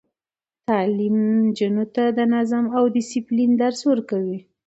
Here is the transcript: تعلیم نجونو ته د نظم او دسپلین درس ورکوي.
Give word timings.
تعلیم 0.69 1.15
نجونو 1.45 1.85
ته 1.95 2.03
د 2.17 2.19
نظم 2.33 2.65
او 2.77 2.83
دسپلین 2.95 3.51
درس 3.61 3.79
ورکوي. 3.91 4.39